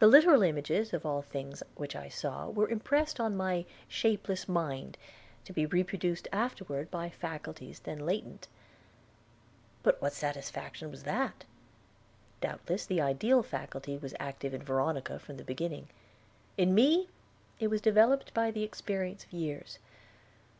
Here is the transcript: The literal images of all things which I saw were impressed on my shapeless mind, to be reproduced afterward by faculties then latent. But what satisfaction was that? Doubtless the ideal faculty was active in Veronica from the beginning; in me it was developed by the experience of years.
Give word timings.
The 0.00 0.08
literal 0.08 0.42
images 0.42 0.92
of 0.92 1.06
all 1.06 1.22
things 1.22 1.62
which 1.76 1.94
I 1.94 2.08
saw 2.08 2.50
were 2.50 2.68
impressed 2.68 3.20
on 3.20 3.36
my 3.36 3.64
shapeless 3.86 4.48
mind, 4.48 4.98
to 5.44 5.52
be 5.52 5.64
reproduced 5.64 6.26
afterward 6.32 6.90
by 6.90 7.10
faculties 7.10 7.78
then 7.78 8.00
latent. 8.04 8.48
But 9.84 10.02
what 10.02 10.14
satisfaction 10.14 10.90
was 10.90 11.04
that? 11.04 11.44
Doubtless 12.40 12.86
the 12.86 13.00
ideal 13.00 13.44
faculty 13.44 13.96
was 13.96 14.14
active 14.18 14.52
in 14.52 14.64
Veronica 14.64 15.20
from 15.20 15.36
the 15.36 15.44
beginning; 15.44 15.90
in 16.56 16.74
me 16.74 17.08
it 17.60 17.68
was 17.68 17.80
developed 17.80 18.34
by 18.34 18.50
the 18.50 18.64
experience 18.64 19.22
of 19.22 19.32
years. 19.32 19.78